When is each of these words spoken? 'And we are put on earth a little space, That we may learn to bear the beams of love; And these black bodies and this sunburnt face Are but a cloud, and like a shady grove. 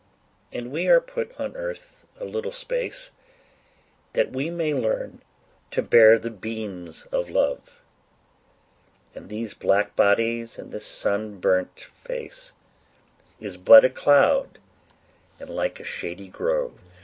'And 0.51 0.71
we 0.71 0.87
are 0.87 0.99
put 0.99 1.39
on 1.39 1.55
earth 1.55 2.07
a 2.19 2.25
little 2.25 2.51
space, 2.51 3.11
That 4.13 4.31
we 4.31 4.49
may 4.49 4.73
learn 4.73 5.21
to 5.69 5.83
bear 5.83 6.17
the 6.17 6.31
beams 6.31 7.05
of 7.11 7.29
love; 7.29 7.83
And 9.13 9.29
these 9.29 9.53
black 9.53 9.95
bodies 9.95 10.57
and 10.57 10.71
this 10.71 10.87
sunburnt 10.87 11.81
face 12.03 12.53
Are 13.45 13.57
but 13.63 13.85
a 13.85 13.91
cloud, 13.91 14.57
and 15.39 15.51
like 15.51 15.79
a 15.79 15.83
shady 15.83 16.29
grove. 16.29 16.79